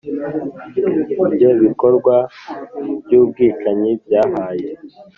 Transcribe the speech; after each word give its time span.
ibyo 1.33 1.43
bikorwa 1.63 2.15
by'ubwicanyi 3.03 3.91
byahaye 4.03 4.69